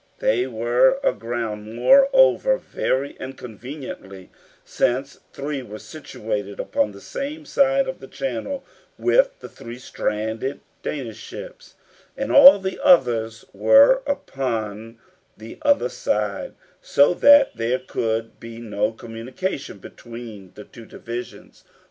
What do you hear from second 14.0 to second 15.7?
upon the